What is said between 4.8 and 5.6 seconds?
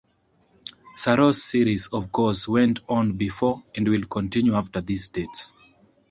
these dates.